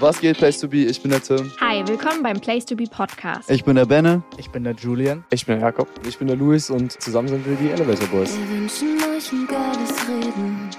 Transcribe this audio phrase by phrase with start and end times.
[0.00, 0.84] Was geht, Place to Be?
[0.84, 1.50] Ich bin der Tim.
[1.60, 3.50] Hi, willkommen beim Place to Be Podcast.
[3.50, 4.22] Ich bin der Benne.
[4.36, 5.24] Ich bin der Julian.
[5.30, 5.88] Ich bin der Jakob.
[6.06, 8.38] Ich bin der Luis und zusammen sind wir die Elevator Boys.
[8.38, 10.70] Wir wünschen euch ein geiles Reden.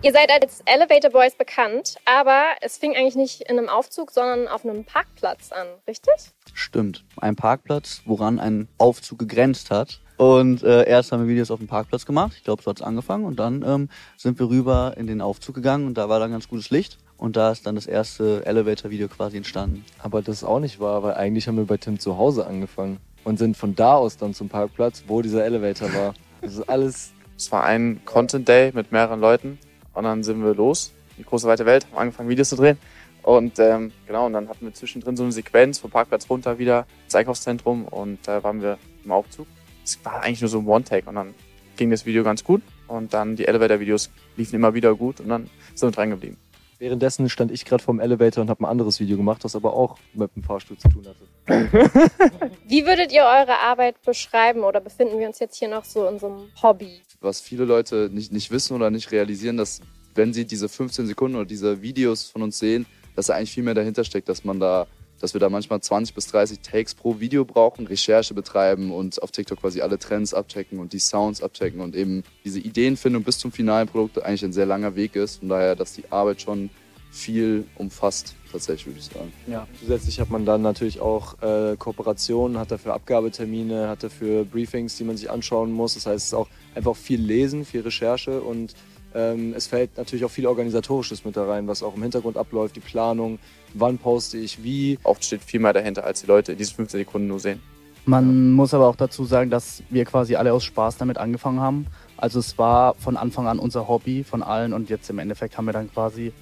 [0.00, 4.46] Ihr seid als Elevator Boys bekannt, aber es fing eigentlich nicht in einem Aufzug, sondern
[4.46, 6.14] auf einem Parkplatz an, richtig?
[6.54, 7.04] Stimmt.
[7.16, 10.00] Ein Parkplatz, woran ein Aufzug gegrenzt hat.
[10.16, 12.34] Und äh, erst haben wir Videos auf dem Parkplatz gemacht.
[12.36, 13.24] Ich glaube, so hat es angefangen.
[13.24, 16.46] Und dann ähm, sind wir rüber in den Aufzug gegangen und da war dann ganz
[16.46, 16.98] gutes Licht.
[17.16, 19.84] Und da ist dann das erste Elevator-Video quasi entstanden.
[19.98, 23.00] Aber das ist auch nicht wahr, weil eigentlich haben wir bei Tim zu Hause angefangen
[23.24, 26.14] und sind von da aus dann zum Parkplatz, wo dieser Elevator war.
[26.40, 27.10] Das ist alles.
[27.36, 29.58] Es war ein Content Day mit mehreren Leuten
[29.98, 32.78] und dann sind wir los, die große weite Welt, haben angefangen Videos zu drehen.
[33.22, 36.86] Und ähm, genau, und dann hatten wir zwischendrin so eine Sequenz vom Parkplatz runter wieder
[37.04, 39.48] ins Einkaufszentrum und da waren wir im Aufzug.
[39.84, 41.34] Es war eigentlich nur so ein One-Take und dann
[41.76, 45.50] ging das Video ganz gut und dann die Elevator-Videos liefen immer wieder gut und dann
[45.74, 46.38] sind wir dran geblieben.
[46.78, 49.98] Währenddessen stand ich gerade vorm Elevator und habe ein anderes Video gemacht, das aber auch
[50.14, 51.26] mit dem Fahrstuhl zu tun hatte.
[52.68, 56.20] Wie würdet ihr eure Arbeit beschreiben oder befinden wir uns jetzt hier noch so in
[56.20, 57.02] so einem Hobby?
[57.20, 59.80] Was viele Leute nicht, nicht wissen oder nicht realisieren, dass
[60.14, 63.64] wenn sie diese 15 Sekunden oder diese Videos von uns sehen, dass da eigentlich viel
[63.64, 64.86] mehr dahinter steckt, dass man da,
[65.20, 69.32] dass wir da manchmal 20 bis 30 Takes pro Video brauchen, Recherche betreiben und auf
[69.32, 73.50] TikTok quasi alle Trends abchecken und die Sounds abchecken und eben diese Ideenfindung bis zum
[73.50, 75.38] finalen Produkt eigentlich ein sehr langer Weg ist.
[75.40, 76.70] Von daher, dass die Arbeit schon
[77.10, 79.32] viel umfasst, tatsächlich würde ich sagen.
[79.46, 79.66] Ja.
[79.80, 85.04] Zusätzlich hat man dann natürlich auch äh, Kooperationen, hat dafür Abgabetermine, hat dafür Briefings, die
[85.04, 85.94] man sich anschauen muss.
[85.94, 88.74] Das heißt, es ist auch einfach viel Lesen, viel Recherche und
[89.14, 92.76] ähm, es fällt natürlich auch viel Organisatorisches mit da rein, was auch im Hintergrund abläuft,
[92.76, 93.38] die Planung,
[93.74, 94.98] wann poste ich wie.
[95.02, 97.60] Oft steht viel mehr dahinter, als die Leute in diesen 15 Sekunden nur sehen.
[98.04, 101.86] Man muss aber auch dazu sagen, dass wir quasi alle aus Spaß damit angefangen haben.
[102.16, 105.66] Also es war von Anfang an unser Hobby von allen und jetzt im Endeffekt haben
[105.66, 106.32] wir dann quasi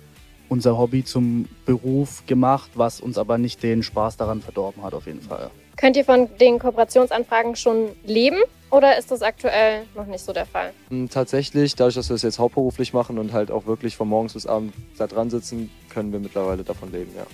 [0.49, 5.07] unser Hobby zum Beruf gemacht, was uns aber nicht den Spaß daran verdorben hat auf
[5.07, 5.51] jeden Fall.
[5.77, 8.39] Könnt ihr von den Kooperationsanfragen schon leben
[8.71, 10.73] oder ist das aktuell noch nicht so der Fall?
[10.91, 14.33] Ähm, Tatsächlich, dadurch, dass wir es jetzt hauptberuflich machen und halt auch wirklich von morgens
[14.33, 17.27] bis abends da dran sitzen, können wir mittlerweile davon leben, ja.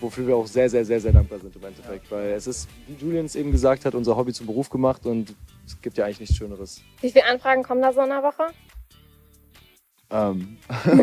[0.00, 2.10] Wofür wir auch sehr, sehr, sehr, sehr dankbar sind im Endeffekt.
[2.10, 5.32] Weil es ist, wie Julian es eben gesagt hat, unser Hobby zum Beruf gemacht und
[5.64, 6.82] es gibt ja eigentlich nichts Schöneres.
[7.00, 8.48] Wie viele Anfragen kommen da so in der Woche?
[10.12, 10.98] Ähm, hat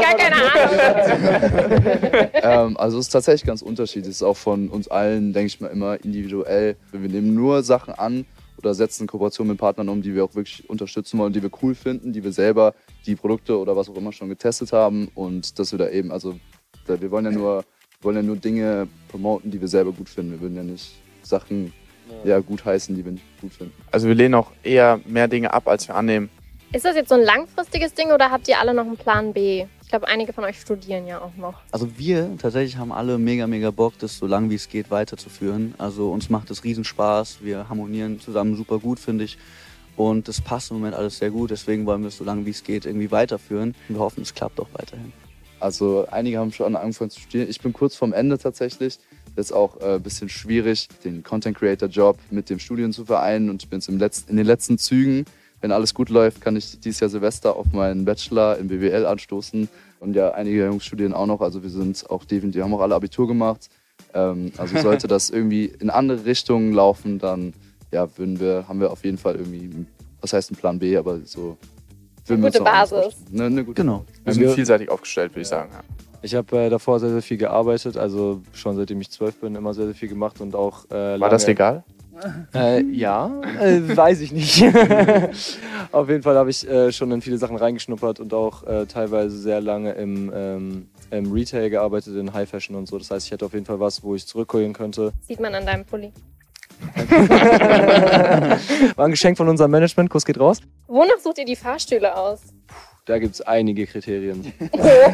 [0.00, 2.30] gar keine Ahnung.
[2.34, 4.10] ähm, also es ist tatsächlich ganz unterschiedlich.
[4.10, 6.76] Es ist auch von uns allen, denke ich mal, immer individuell.
[6.92, 8.26] Wir nehmen nur Sachen an
[8.58, 11.76] oder setzen Kooperationen mit Partnern um, die wir auch wirklich unterstützen wollen, die wir cool
[11.76, 12.74] finden, die wir selber,
[13.06, 16.34] die Produkte oder was auch immer schon getestet haben und dass wir da eben, also
[16.86, 17.64] da, wir wollen ja nur,
[18.02, 20.32] wollen ja nur Dinge promoten, die wir selber gut finden.
[20.32, 21.72] Wir würden ja nicht Sachen
[22.24, 23.74] ja, gut heißen, die wir nicht gut finden.
[23.92, 26.30] Also wir lehnen auch eher mehr Dinge ab, als wir annehmen.
[26.70, 29.64] Ist das jetzt so ein langfristiges Ding oder habt ihr alle noch einen Plan B?
[29.82, 31.54] Ich glaube, einige von euch studieren ja auch noch.
[31.72, 35.74] Also wir tatsächlich haben alle mega, mega Bock, das so lang wie es geht weiterzuführen.
[35.78, 37.38] Also uns macht es riesen Spaß.
[37.40, 39.38] Wir harmonieren zusammen super gut, finde ich.
[39.96, 41.50] Und das passt im Moment alles sehr gut.
[41.50, 43.74] Deswegen wollen wir es so lange wie es geht irgendwie weiterführen.
[43.88, 45.14] Und wir hoffen, es klappt auch weiterhin.
[45.60, 47.48] Also einige haben schon angefangen zu studieren.
[47.48, 48.98] Ich bin kurz vorm Ende tatsächlich.
[49.36, 53.06] Das ist auch äh, ein bisschen schwierig, den Content Creator Job mit dem Studium zu
[53.06, 53.48] vereinen.
[53.48, 55.24] Und ich bin jetzt im Letz in den letzten Zügen.
[55.60, 59.68] Wenn alles gut läuft, kann ich dieses Jahr Silvester auf meinen Bachelor in BWL anstoßen.
[60.00, 61.40] Und ja, einige Jungs studieren auch noch.
[61.40, 63.68] Also wir sind auch definitiv, haben auch alle Abitur gemacht.
[64.14, 67.52] Ähm, also sollte das irgendwie in andere Richtungen laufen, dann
[67.90, 69.86] ja, würden wir, haben wir auf jeden Fall irgendwie,
[70.20, 71.56] was heißt ein Plan B, aber so.
[72.28, 73.16] Eine gute Basis.
[73.32, 74.04] Eine, eine gute Genau.
[74.22, 75.70] Wir sind vielseitig aufgestellt, würde ich sagen.
[75.72, 75.80] Ja.
[76.20, 79.72] Ich habe äh, davor sehr, sehr viel gearbeitet, also schon seitdem ich zwölf bin, immer
[79.72, 80.84] sehr, sehr viel gemacht und auch.
[80.90, 81.84] Äh, War das legal?
[82.54, 83.30] Äh, ja,
[83.60, 84.62] äh, weiß ich nicht.
[85.92, 89.38] Auf jeden Fall habe ich äh, schon in viele Sachen reingeschnuppert und auch äh, teilweise
[89.38, 92.98] sehr lange im, ähm, im Retail gearbeitet, in High Fashion und so.
[92.98, 95.12] Das heißt, ich hätte auf jeden Fall was, wo ich zurückholen könnte.
[95.26, 96.12] Sieht man an deinem Pulli.
[98.96, 100.60] War ein Geschenk von unserem Management, Kuss geht raus.
[100.86, 102.40] Wonach sucht ihr die Fahrstühle aus?
[103.04, 104.52] Da gibt es einige Kriterien.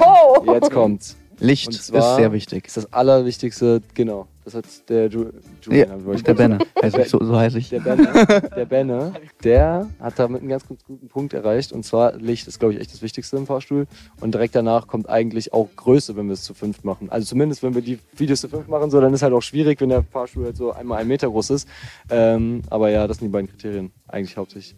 [0.01, 0.53] Oh.
[0.53, 1.17] Jetzt kommt's.
[1.39, 2.65] Licht ist sehr wichtig.
[2.65, 4.27] Das ist das Allerwichtigste, genau.
[4.45, 5.31] Das hat der Ju
[5.63, 6.35] Julian, Ja, ich der.
[6.35, 6.59] Benne.
[6.83, 7.71] Also, so, so heiße ich.
[7.71, 9.13] Der Benne, der Benne,
[9.43, 11.73] der hat damit einen ganz, ganz guten Punkt erreicht.
[11.73, 13.87] Und zwar Licht ist, glaube ich, echt das Wichtigste im Fahrstuhl.
[14.21, 17.09] Und direkt danach kommt eigentlich auch Größe, wenn wir es zu fünft machen.
[17.11, 19.81] Also zumindest, wenn wir die Videos zu fünft machen, so, dann ist halt auch schwierig,
[19.81, 21.69] wenn der Fahrstuhl halt so einmal einen Meter groß ist.
[22.11, 24.77] Ähm, aber ja, das sind die beiden Kriterien eigentlich hauptsächlich.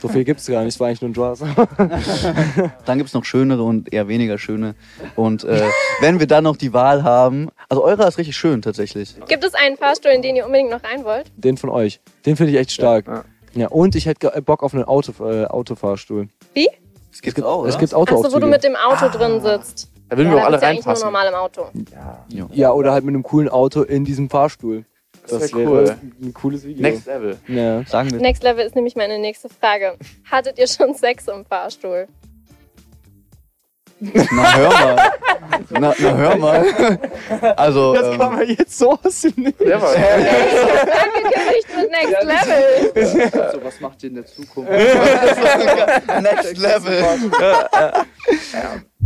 [0.00, 1.40] So viel gibt es gar nicht, es war eigentlich nur ein Spaß.
[2.84, 4.74] Dann gibt es noch schönere und eher weniger schöne.
[5.16, 5.62] Und äh,
[6.00, 9.14] wenn wir dann noch die Wahl haben, also eurer ist richtig schön tatsächlich.
[9.28, 11.30] Gibt es einen Fahrstuhl, in den ihr unbedingt noch rein wollt?
[11.36, 13.06] Den von euch, den finde ich echt stark.
[13.06, 13.24] Ja.
[13.54, 16.28] Ja, und ich hätte Bock auf einen Auto, äh, Autofahrstuhl.
[17.12, 19.90] Es gibt auch, Es gibt Achso, wo du mit dem Auto drin sitzt.
[20.08, 21.06] Da würden ja, wir auch alle sitzt ja eigentlich nur reinpassen.
[21.06, 22.50] normal im Auto.
[22.52, 24.84] Ja, oder halt mit einem coolen Auto in diesem Fahrstuhl.
[25.28, 25.96] Das wär wäre cool.
[26.22, 26.82] ein cooles Video.
[26.82, 27.38] Next Level.
[27.48, 27.84] Ja.
[27.86, 28.20] Sagen wir.
[28.20, 29.96] Next Level ist nämlich meine nächste Frage.
[30.30, 32.08] Hattet ihr schon Sex im Fahrstuhl?
[34.00, 35.12] Na, hör mal.
[35.70, 36.98] Na, na hör mal.
[37.56, 39.58] Also, Das ähm, kann man jetzt so aus dem Nichts.
[39.58, 39.88] Clever.
[39.88, 43.40] Angekündigt mit Next Level.
[43.42, 44.70] Also, was macht ihr in der Zukunft?
[46.22, 47.30] Next Level.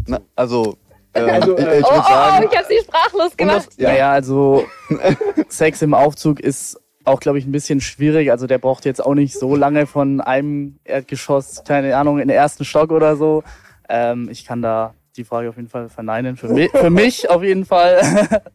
[0.06, 0.76] Na, also,
[1.18, 3.68] ähm, Also, ich, ich äh, würde Oh, oh, oh, sagen, ich hab sie sprachlos gemacht.
[3.76, 4.66] Ja, ja, also
[5.48, 8.30] Sex im Aufzug ist auch, glaube ich, ein bisschen schwierig.
[8.30, 12.36] Also der braucht jetzt auch nicht so lange von einem Erdgeschoss, keine Ahnung, in den
[12.36, 13.42] ersten Stock oder so.
[13.88, 16.36] Ähm, ich kann da die Frage auf jeden Fall verneinen.
[16.36, 18.00] Für mich, für mich auf jeden Fall.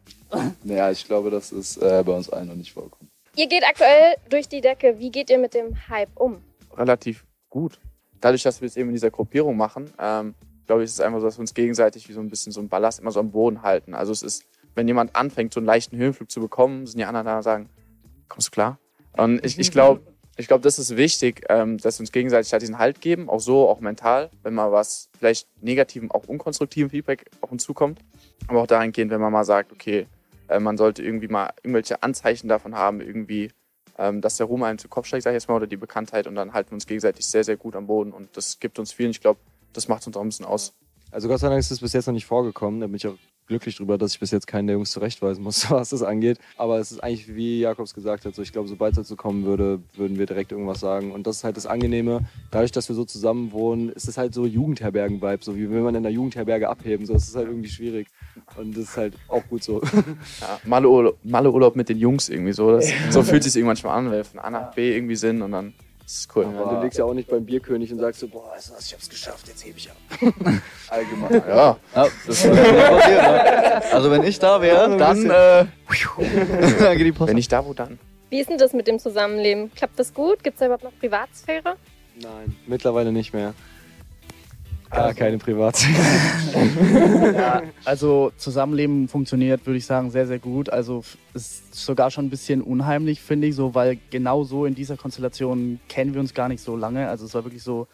[0.64, 3.08] Naja, ich glaube, das ist äh, bei uns allen noch nicht vorgekommen.
[3.36, 4.98] Ihr geht aktuell durch die Decke.
[4.98, 6.42] Wie geht ihr mit dem Hype um?
[6.76, 7.78] relativ gut.
[8.20, 10.34] Dadurch, dass wir es eben in dieser Gruppierung machen, ähm,
[10.66, 12.60] glaube ich, ist es einfach so, dass wir uns gegenseitig wie so ein bisschen so
[12.60, 13.94] ein Ballast immer so am Boden halten.
[13.94, 14.44] Also es ist,
[14.74, 17.68] wenn jemand anfängt, so einen leichten Höhenflug zu bekommen, sind die anderen da und sagen,
[18.28, 18.78] kommst du klar?
[19.16, 20.00] Und ich, ich glaube,
[20.36, 23.40] ich glaube, das ist wichtig, ähm, dass wir uns gegenseitig halt diesen Halt geben, auch
[23.40, 28.00] so, auch mental, wenn mal was vielleicht negativen, auch unkonstruktiven Feedback auf uns zukommt.
[28.48, 30.06] Aber auch dahingehend, wenn man mal sagt, okay,
[30.48, 33.52] äh, man sollte irgendwie mal irgendwelche Anzeichen davon haben, irgendwie,
[33.96, 36.26] ähm, dass der Ruhm einem zu Kopf steigt, sag ich jetzt mal, oder die Bekanntheit
[36.26, 38.92] und dann halten wir uns gegenseitig sehr, sehr gut am Boden und das gibt uns
[38.92, 39.38] viel und ich glaube,
[39.74, 40.72] das macht uns auch ein bisschen aus.
[41.10, 42.80] Also Gott sei Dank ist es bis jetzt noch nicht vorgekommen.
[42.80, 43.14] Da bin ich auch
[43.46, 46.38] glücklich drüber, dass ich bis jetzt keinen der Jungs zurechtweisen muss, was das angeht.
[46.56, 49.44] Aber es ist eigentlich, wie Jakobs gesagt hat, so ich glaube, sobald es dazu kommen
[49.44, 51.12] würde, würden wir direkt irgendwas sagen.
[51.12, 52.26] Und das ist halt das Angenehme.
[52.50, 55.44] Dadurch, dass wir so zusammen wohnen, ist es halt so Jugendherbergen-Vibe.
[55.44, 57.06] So wie will man in der Jugendherberge abheben.
[57.06, 58.08] So, das ist halt irgendwie schwierig.
[58.56, 59.82] Und das ist halt auch gut so.
[60.40, 62.72] Ja, Malle-Urlaub Malle -Urlaub mit den Jungs irgendwie so.
[62.72, 65.16] Das, So fühlt es sich irgendwann manchmal an, weil wir von A nach B irgendwie
[65.16, 65.74] sind und dann
[66.06, 66.46] ist es cool.
[66.54, 68.86] Ja, du legst ja auch nicht beim Bierkönig und sagst so, boah, weißt du was,
[68.86, 69.96] ich hab's geschafft, jetzt hebe ich ab.
[70.88, 71.42] Allgemein.
[71.48, 73.32] Ja, ja, das würde passieren.
[73.32, 73.82] Ne?
[73.92, 75.28] Also, wenn ich da wäre, dann, äh,
[76.78, 77.28] dann geht die Post.
[77.28, 77.98] wenn nicht da, wo dann?
[78.30, 79.72] Wie ist denn das mit dem Zusammenleben?
[79.74, 80.42] Klappt das gut?
[80.42, 81.76] Gibt es da überhaupt noch Privatsphäre?
[82.16, 83.54] Nein, mittlerweile nicht mehr.
[84.94, 86.04] Gar keine Privatsphäre.
[87.34, 90.70] Ja, also Zusammenleben funktioniert, würde ich sagen, sehr, sehr gut.
[90.70, 91.02] Also
[91.34, 95.80] ist sogar schon ein bisschen unheimlich, finde ich, so, weil genau so in dieser Konstellation
[95.88, 97.08] kennen wir uns gar nicht so lange.
[97.08, 97.88] Also es war wirklich so,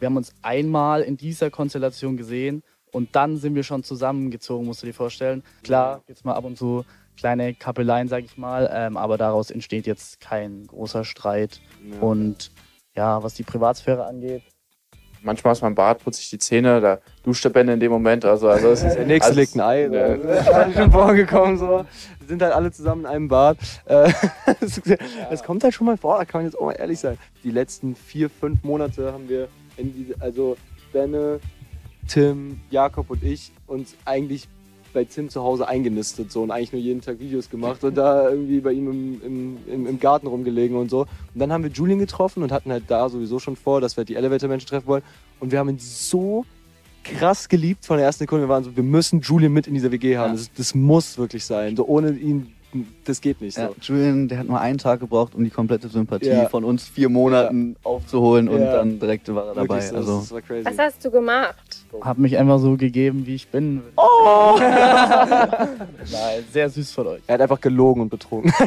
[0.00, 4.82] wir haben uns einmal in dieser Konstellation gesehen und dann sind wir schon zusammengezogen, musst
[4.82, 5.44] du dir vorstellen.
[5.62, 6.84] Klar, jetzt mal ab und zu
[7.16, 11.60] kleine Kappeleien, sag ich mal, ähm, aber daraus entsteht jetzt kein großer Streit.
[12.00, 12.50] Und
[12.96, 14.42] ja, was die Privatsphäre angeht,
[15.22, 17.92] Manchmal ist man im Bad, putzt sich die Zähne, da duscht der Bände in dem
[17.92, 18.24] Moment.
[18.24, 19.82] Also, also es ist Der nächste legt ein Ei.
[19.82, 20.16] Ja.
[20.16, 21.58] Das ist halt schon vorgekommen.
[21.58, 21.84] So.
[22.18, 23.58] Wir sind halt alle zusammen in einem Bad.
[23.84, 24.10] Äh,
[24.60, 24.80] Es
[25.30, 27.18] es kommt halt schon mal vor, da kann man jetzt auch mal ehrlich sein.
[27.44, 30.56] Die letzten vier, fünf Monate haben wir, in diese, also
[30.92, 31.40] Benne,
[32.08, 34.48] Tim, Jakob und ich, uns eigentlich
[34.92, 38.28] bei Tim zu Hause eingenistet so und eigentlich nur jeden Tag Videos gemacht und da
[38.30, 38.88] irgendwie bei ihm
[39.22, 41.00] im, im, im, Garten rumgelegen und so.
[41.00, 44.04] Und dann haben wir Julian getroffen und hatten halt da sowieso schon vor, dass wir
[44.04, 45.02] die Elevator-Menschen treffen wollen.
[45.38, 46.44] Und wir haben ihn so
[47.04, 48.44] krass geliebt von der ersten Sekunde.
[48.44, 50.32] Wir waren so, wir müssen Julian mit in dieser WG haben.
[50.32, 50.36] Ja.
[50.36, 51.76] Das, das muss wirklich sein.
[51.76, 52.52] So ohne ihn,
[53.04, 53.54] das geht nicht.
[53.56, 53.62] So.
[53.62, 56.48] Ja, Julian, der hat nur einen Tag gebraucht, um die komplette Sympathie Ja.
[56.48, 58.72] von uns vier Monaten aufzuholen und Ja.
[58.76, 59.80] dann direkt war er dabei.
[59.80, 60.64] So, Also, das war crazy.
[60.64, 61.56] Was hast du gemacht?
[62.02, 63.82] habe mich einfach so gegeben, wie ich bin.
[63.96, 64.56] Oh!
[64.60, 67.20] Nein, sehr süß von euch.
[67.26, 68.52] Er hat einfach gelogen und betrogen.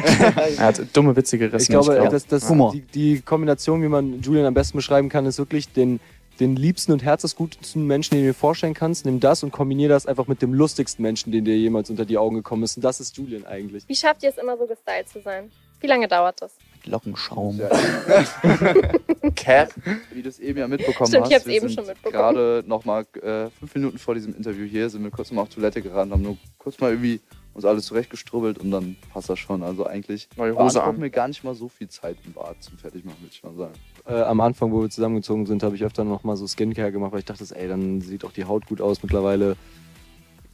[0.58, 1.62] Er hat dumme Witze gerissen.
[1.62, 2.10] Ich glaube, glaub.
[2.10, 2.72] dass, dass Humor.
[2.72, 6.00] die, die Kombination, wie man Julian am besten beschreiben kann, ist wirklich den,
[6.40, 9.04] den liebsten und herzensgutesten Menschen, den du dir vorstellen kannst.
[9.04, 12.18] Nimm das und kombiniere das einfach mit dem lustigsten Menschen, den dir jemals unter die
[12.18, 12.76] Augen gekommen ist.
[12.76, 13.84] Und das ist Julian eigentlich.
[13.88, 15.50] Wie schafft ihr es immer so gestylt zu sein?
[15.80, 16.52] Wie lange dauert das?
[16.84, 17.60] mit Lockenschaum.
[19.34, 19.74] Cap.
[20.12, 21.30] Wie du es eben ja mitbekommen Stimmt, hast.
[21.30, 22.12] ich hab's wir eben sind schon mitbekommen.
[22.12, 25.48] Gerade noch mal äh, fünf Minuten vor diesem Interview hier sind wir kurz mal auf
[25.48, 27.20] Toilette gerannt, haben nur kurz mal irgendwie
[27.54, 29.62] uns alles zurechtgestrubbelt und dann passt das schon.
[29.62, 31.00] Also eigentlich Neue Hose beansprucht an.
[31.00, 33.74] mir gar nicht mal so viel Zeit im Bad zum Fertigmachen, würde ich mal sagen.
[34.06, 37.12] Äh, am Anfang, wo wir zusammengezogen sind, habe ich öfter noch mal so Skincare gemacht,
[37.12, 39.02] weil ich dachte, ey, dann sieht auch die Haut gut aus.
[39.02, 39.56] Mittlerweile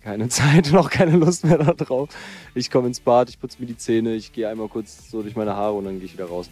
[0.03, 2.11] keine Zeit und auch keine Lust mehr da drauf.
[2.55, 5.37] Ich komme ins Bad, ich putze mir die Zähne, ich gehe einmal kurz so durch
[5.37, 6.49] meine Haare und dann gehe ich wieder raus.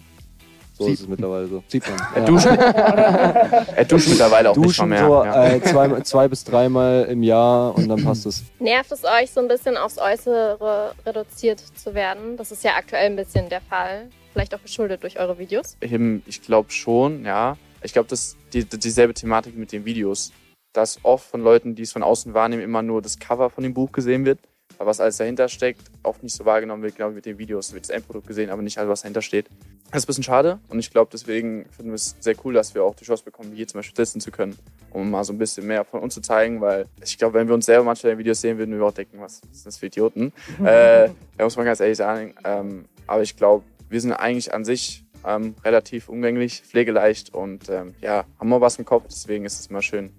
[0.78, 1.62] So Sieht- ist es mittlerweile so.
[1.66, 1.98] Sieht man.
[2.14, 2.46] Er duscht,
[3.76, 5.06] er duscht mittlerweile auch nicht mal Duschen mehr.
[5.06, 5.46] so ja.
[5.48, 8.44] äh, zwei, zwei bis dreimal im Jahr und dann passt es.
[8.60, 12.36] Nervt es euch so ein bisschen aufs Äußere reduziert zu werden?
[12.36, 14.08] Das ist ja aktuell ein bisschen der Fall.
[14.32, 15.76] Vielleicht auch geschuldet durch eure Videos.
[15.80, 17.56] Ich glaube schon, ja.
[17.82, 20.32] Ich glaube, das ist die, dieselbe Thematik mit den Videos.
[20.72, 23.74] Dass oft von Leuten, die es von außen wahrnehmen, immer nur das Cover von dem
[23.74, 24.38] Buch gesehen wird.
[24.86, 27.84] Was alles dahinter steckt, oft nicht so wahrgenommen wird, genau wie mit den Videos, wird
[27.84, 29.46] das Endprodukt gesehen, aber nicht alles, was dahinter steht.
[29.90, 32.74] Das ist ein bisschen schade und ich glaube, deswegen finden wir es sehr cool, dass
[32.74, 34.56] wir auch die Chance bekommen, hier zum Beispiel sitzen zu können,
[34.90, 37.54] um mal so ein bisschen mehr von uns zu zeigen, weil ich glaube, wenn wir
[37.54, 40.32] uns selber manchmal in Videos sehen, würden wir auch denken, was ist das für Idioten?
[40.64, 42.34] äh, da muss man ganz ehrlich sagen.
[42.44, 47.94] Ähm, aber ich glaube, wir sind eigentlich an sich ähm, relativ umgänglich, pflegeleicht und ähm,
[48.00, 50.12] ja, haben mal was im Kopf, deswegen ist es immer schön.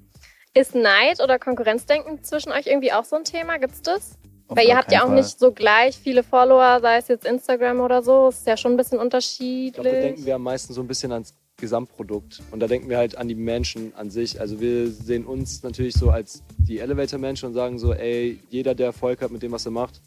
[0.54, 3.60] Ist Neid oder Konkurrenzdenken zwischen euch irgendwie auch so ein Thema?
[3.60, 4.18] Gibt's das?
[4.50, 5.16] Weil ihr habt ja auch Fall.
[5.16, 8.30] nicht so gleich viele Follower, sei es jetzt Instagram oder so.
[8.30, 10.26] Ist ja schon ein bisschen Ich glaube, da denken unterschiedlich.
[10.26, 12.42] wir am meisten so ein bisschen ans Gesamtprodukt.
[12.52, 14.40] Und da denken wir halt an die Menschen an sich.
[14.42, 18.88] Also wir sehen uns natürlich so als die Elevator-Menschen und sagen so, ey, jeder, der
[18.88, 20.02] Erfolg hat mit dem, was er macht,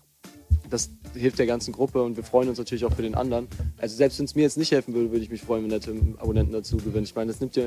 [0.71, 3.47] das hilft der ganzen Gruppe und wir freuen uns natürlich auch für den anderen.
[3.79, 5.81] Also selbst wenn es mir jetzt nicht helfen würde, würde ich mich freuen, wenn der
[5.81, 7.07] Tim Abonnenten dazu gewinnt.
[7.07, 7.65] Ich meine, das nimmt, ja,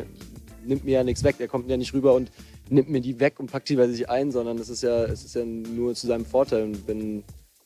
[0.68, 1.38] nimmt mir ja nichts weg.
[1.38, 2.32] Der kommt ja nicht rüber und
[2.70, 5.24] nimmt mir die weg und packt die bei sich ein, sondern es ist ja, es
[5.24, 6.64] ist ja nur zu seinem Vorteil.
[6.64, 7.24] Und wenn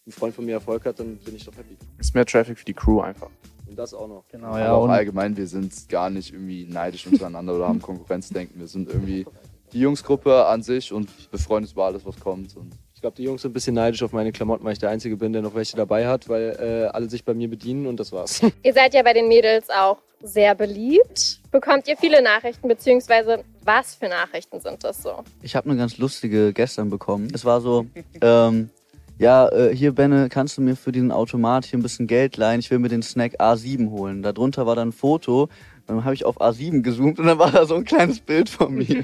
[0.08, 1.78] ein Freund von mir Erfolg hat, dann bin ich doch happy.
[1.98, 3.30] Ist mehr Traffic für die Crew einfach.
[3.68, 4.24] Und das auch noch.
[4.30, 4.74] Genau, Aber ja.
[4.74, 8.60] auch Und allgemein, wir sind gar nicht irgendwie neidisch untereinander oder haben Konkurrenzdenken.
[8.60, 9.26] Wir sind irgendwie
[9.72, 12.58] die Jungsgruppe an sich und uns über alles, was kommt.
[12.58, 14.90] Und Ich glaube, die Jungs sind ein bisschen neidisch auf meine Klamotten, weil ich der
[14.90, 17.98] Einzige bin, der noch welche dabei hat, weil äh, alle sich bei mir bedienen und
[17.98, 18.42] das war's.
[18.62, 21.40] Ihr seid ja bei den Mädels auch sehr beliebt.
[21.50, 25.24] Bekommt ihr viele Nachrichten, beziehungsweise was für Nachrichten sind das so?
[25.42, 27.30] Ich habe eine ganz lustige gestern bekommen.
[27.34, 27.86] Es war so,
[28.20, 28.70] ähm,
[29.18, 32.60] ja, äh, hier Benne, kannst du mir für diesen Automat hier ein bisschen Geld leihen?
[32.60, 34.24] Ich will mir den Snack A7 holen.
[34.24, 35.48] Darunter war dann ein Foto.
[35.90, 38.76] Dann habe ich auf A7 gezoomt und dann war da so ein kleines Bild von
[38.76, 38.86] mir.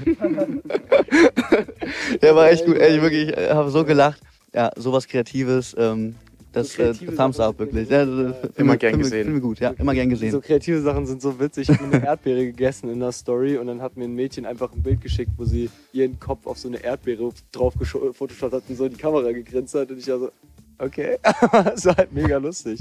[2.22, 4.22] Der war echt gut, ey, wirklich, ich habe so gelacht.
[4.54, 6.14] Ja, sowas Kreatives, ähm,
[6.52, 7.90] das So äh, Thumbs up wirklich.
[7.90, 8.04] Ja,
[8.54, 9.24] Immer gern gesehen.
[9.24, 10.30] Film gut, ja, immer gern gesehen.
[10.30, 11.68] So kreative Sachen sind so witzig.
[11.68, 14.72] Ich habe eine Erdbeere gegessen in der Story und dann hat mir ein Mädchen einfach
[14.72, 18.84] ein Bild geschickt, wo sie ihren Kopf auf so eine Erdbeere drauf hat und so
[18.84, 20.30] in die Kamera gegrinst hat und ich war so,
[20.78, 21.18] okay.
[21.52, 22.80] das war halt mega lustig.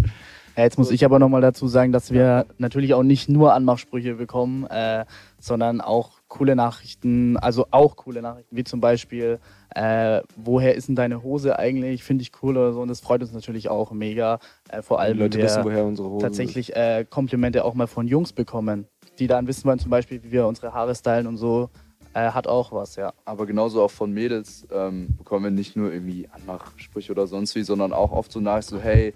[0.57, 4.15] Ja, jetzt muss ich aber nochmal dazu sagen, dass wir natürlich auch nicht nur Anmachsprüche
[4.15, 5.03] bekommen, äh,
[5.37, 9.39] sondern auch coole Nachrichten, also auch coole Nachrichten, wie zum Beispiel,
[9.75, 12.05] äh, woher ist denn deine Hose eigentlich?
[12.05, 12.81] Finde ich cool oder so.
[12.81, 14.39] Und das freut uns natürlich auch mega.
[14.69, 17.73] Äh, vor Die allem, Leute wenn wissen, wir woher unsere Hose tatsächlich äh, Komplimente auch
[17.73, 18.87] mal von Jungs bekommen,
[19.19, 21.69] die dann wissen wollen, zum Beispiel, wie wir unsere Haare stylen und so.
[22.15, 23.13] Äh, hat auch was, ja.
[23.25, 27.63] Aber genauso auch von Mädels ähm, bekommen wir nicht nur irgendwie Anmachsprüche oder sonst wie,
[27.63, 29.13] sondern auch oft so nach so, hey,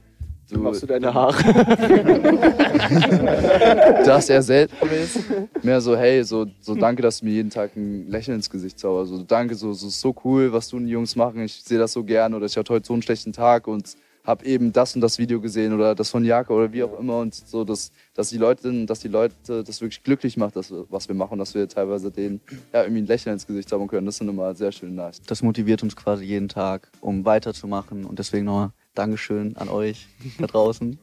[0.50, 1.42] Wie du, machst du deine Haare?
[4.06, 5.20] das eher selten ist.
[5.64, 8.78] Mehr so, hey, so, so danke, dass du mir jeden Tag ein Lächeln ins Gesicht
[8.78, 9.12] zauberst.
[9.12, 11.46] So danke, so, so ist so cool, was du und die Jungs machen.
[11.46, 13.96] Ich sehe das so gern oder ich hatte heute so einen schlechten Tag und
[14.30, 17.18] habe eben das und das Video gesehen oder das von Jaka oder wie auch immer
[17.18, 20.86] und so, dass, dass die Leute, dass die Leute das wirklich glücklich macht, dass, wir-
[20.90, 22.40] was wir machen, dass wir teilweise denen
[22.72, 24.06] ja, irgendwie ein Lächeln ins Gesicht zaubern können.
[24.06, 25.26] Das sind immer sehr schöne Nachrichten.
[25.28, 28.06] Das motiviert uns quasi jeden Tag, um weiterzumachen.
[28.06, 30.08] Und deswegen nochmal Dankeschön an euch
[30.40, 31.00] da draußen.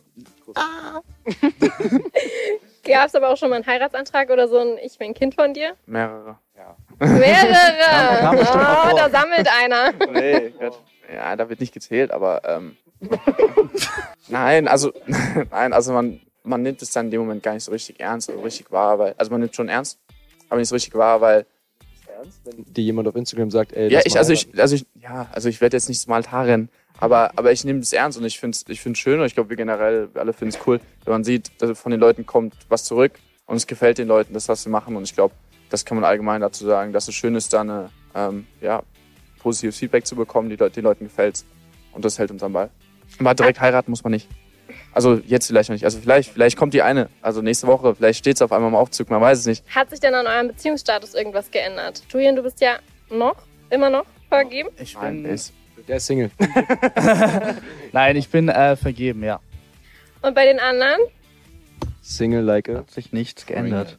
[2.84, 5.52] Gab es aber auch schon mal einen Heiratsantrag oder so ein Ich bin Kind von
[5.52, 5.74] dir?
[5.86, 6.38] Mehrere.
[7.00, 8.20] Mehrere!
[8.20, 9.92] kam bestimmt mal oh, da sammelt einer.
[10.12, 10.80] Nee, Gott.
[11.12, 12.76] Ja, da wird nicht gezählt, aber ähm,
[14.28, 14.92] nein, also
[15.50, 18.28] nein, also man, man nimmt es dann in dem Moment gar nicht so richtig ernst
[18.30, 19.98] oder richtig wahr, weil also man nimmt schon ernst,
[20.48, 21.46] aber nicht so richtig wahr, weil
[22.44, 25.48] Wenn dir jemand auf Instagram sagt, ey, ja ich also ich also ich ja also
[25.48, 28.38] ich werde jetzt nicht zum Altar rennen, aber aber ich nehme das ernst und ich
[28.38, 30.80] finde es ich finde schön und ich glaube wir generell wir alle finden es cool,
[31.04, 33.12] wenn man sieht, dass von den Leuten kommt was zurück
[33.46, 35.34] und es gefällt den Leuten das was wir machen und ich glaube
[35.68, 38.82] das kann man allgemein dazu sagen, dass es schön ist, da eine ähm, ja
[39.46, 41.44] positives Feedback zu bekommen, die den Leuten gefällt's.
[41.92, 42.70] Und das hält uns am Ball.
[43.18, 44.28] Aber direkt heiraten muss man nicht.
[44.92, 45.84] Also jetzt vielleicht noch nicht.
[45.84, 47.10] Also vielleicht, vielleicht kommt die eine.
[47.20, 49.64] Also nächste Woche, vielleicht steht's auf einmal im Aufzug, man weiß es nicht.
[49.74, 52.02] Hat sich denn an eurem Beziehungsstatus irgendwas geändert?
[52.08, 52.78] Julian, du bist ja
[53.10, 53.36] noch,
[53.70, 54.70] immer noch vergeben.
[54.78, 55.52] Ich Nein, bin, ist.
[55.86, 56.30] Der ist Single.
[57.92, 59.40] nein, ich bin äh, vergeben, ja.
[60.22, 61.00] Und bei den anderen?
[62.02, 62.68] Single like.
[62.68, 63.98] Hat sich nichts geändert.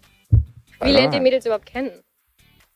[0.82, 1.92] Wie lernt ihr Mädels überhaupt kennen?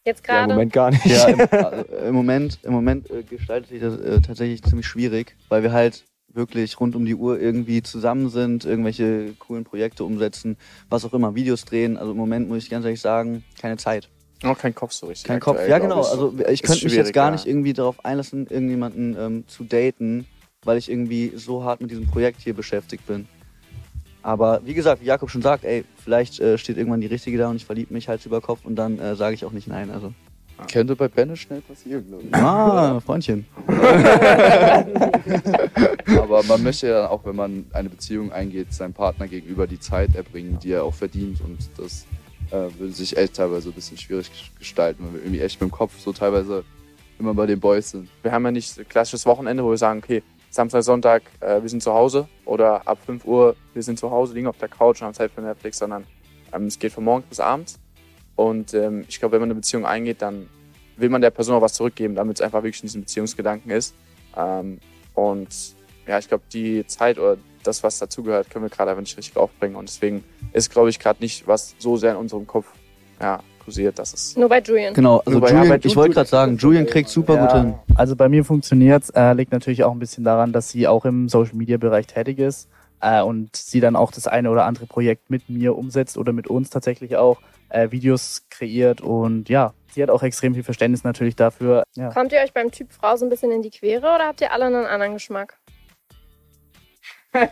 [0.05, 0.53] Jetzt Ja, im gerade?
[0.53, 1.05] Moment gar nicht.
[1.05, 5.35] Ja, im, also, im Moment, im Moment äh, gestaltet sich das äh, tatsächlich ziemlich schwierig,
[5.49, 10.57] weil wir halt wirklich rund um die Uhr irgendwie zusammen sind, irgendwelche coolen Projekte umsetzen,
[10.89, 11.97] was auch immer, Videos drehen.
[11.97, 14.09] Also im Moment muss ich ganz ehrlich sagen, keine Zeit.
[14.43, 15.27] Noch kein Kopf so richtig.
[15.27, 15.59] Kein Kopf.
[15.67, 16.01] Ja, genau.
[16.01, 16.07] ich.
[16.07, 17.31] Also ich könnte mich jetzt gar ja.
[17.31, 20.25] nicht irgendwie darauf einlassen, irgendjemanden ähm, zu daten,
[20.63, 23.27] weil ich irgendwie so hart mit diesem Projekt hier beschäftigt bin.
[24.23, 27.49] Aber wie gesagt, wie Jakob schon sagt, ey, vielleicht äh, steht irgendwann die Richtige da
[27.49, 29.89] und ich verliebe mich Hals über Kopf und dann äh, sage ich auch nicht nein.
[29.89, 30.13] Also,
[30.71, 32.33] Könnte bei Benne schnell passieren, glaube ich.
[32.33, 33.45] ah, Freundchen.
[36.17, 40.15] Aber man möchte ja auch, wenn man eine Beziehung eingeht, seinem Partner gegenüber die Zeit
[40.15, 41.41] erbringen, die er auch verdient.
[41.41, 42.05] Und das
[42.51, 45.73] äh, würde sich echt teilweise ein bisschen schwierig gestalten, weil wir irgendwie echt mit dem
[45.73, 46.63] Kopf so teilweise
[47.19, 48.07] immer bei den Boys sind.
[48.23, 51.61] Wir haben ja nicht so ein klassisches Wochenende, wo wir sagen, okay, Samstag, Sonntag, äh,
[51.61, 54.69] wir sind zu Hause oder ab 5 Uhr, wir sind zu Hause, liegen auf der
[54.69, 56.05] Couch und haben Zeit für Netflix, sondern
[56.53, 57.79] ähm, es geht von morgens bis abends.
[58.35, 60.47] Und ähm, ich glaube, wenn man eine Beziehung eingeht, dann
[61.01, 63.93] will man der Person auch was zurückgeben, damit es einfach wirklich in diesem Beziehungsgedanken ist.
[64.37, 64.79] Ähm,
[65.13, 65.49] und
[66.07, 69.37] ja, ich glaube, die Zeit oder das, was dazugehört, können wir gerade einfach nicht richtig
[69.37, 69.75] aufbringen.
[69.75, 72.65] Und deswegen ist, glaube ich, gerade nicht, was so sehr in unserem Kopf
[73.19, 74.35] ja, kursiert, dass es.
[74.35, 74.93] Nur bei Julian.
[74.93, 77.75] Genau, also ja, Julian, bei ich wollte gerade sagen, Julian kriegt super gut hin.
[77.95, 81.29] Also bei mir funktioniert's, äh, liegt natürlich auch ein bisschen daran, dass sie auch im
[81.29, 82.67] Social Media Bereich tätig ist
[83.01, 86.47] äh, und sie dann auch das eine oder andere Projekt mit mir umsetzt oder mit
[86.47, 91.35] uns tatsächlich auch äh, Videos kreiert und ja, sie hat auch extrem viel Verständnis natürlich
[91.35, 91.83] dafür.
[91.95, 92.11] Ja.
[92.11, 94.51] Kommt ihr euch beim Typ Frau so ein bisschen in die Quere oder habt ihr
[94.51, 95.57] alle einen anderen Geschmack?
[97.33, 97.47] oh, oh,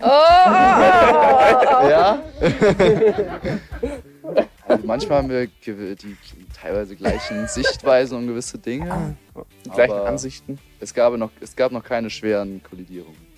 [0.00, 1.88] oh.
[1.88, 2.20] Ja.
[4.66, 6.16] also manchmal haben wir die
[6.52, 9.16] teilweise gleichen Sichtweisen um gewisse Dinge.
[9.64, 10.58] Die gleichen Ansichten.
[10.80, 13.33] Es gab, noch, es gab noch keine schweren Kollidierungen.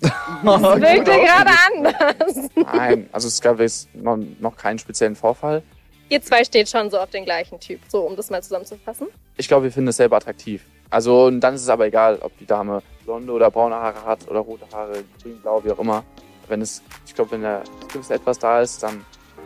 [0.00, 0.12] Das
[0.62, 2.50] wirkte gerade anders.
[2.54, 5.62] Nein, also es gab jetzt noch, noch keinen speziellen Vorfall.
[6.10, 9.08] Ihr zwei steht schon so auf den gleichen Typ, so um das mal zusammenzufassen.
[9.36, 10.64] Ich glaube, wir finden es selber attraktiv.
[10.90, 14.26] Also und dann ist es aber egal, ob die Dame blonde oder braune Haare hat
[14.28, 16.04] oder rote Haare, grün, blau, wie auch immer.
[16.48, 17.62] Wenn es, ich glaube, wenn der
[17.92, 19.04] gewisse etwas da ist, dann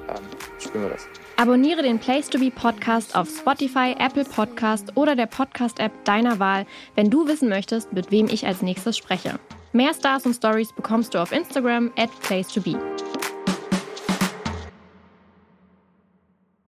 [0.08, 0.24] ähm,
[0.58, 1.08] spüren wir das.
[1.36, 6.66] Abonniere den Place to Be Podcast auf Spotify, Apple Podcast oder der Podcast-App deiner Wahl,
[6.94, 9.40] wenn du wissen möchtest, mit wem ich als nächstes spreche.
[9.74, 12.78] Mehr Stars und Stories bekommst du auf Instagram at Place to Be.